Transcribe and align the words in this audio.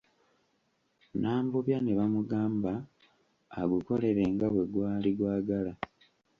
Nambobya 1.21 1.77
ne 1.81 1.93
bamugamba 1.99 2.71
agukolere 3.61 4.23
nga 4.33 4.47
bwe 4.53 4.63
gwali 4.73 5.09
gwagala. 5.17 5.73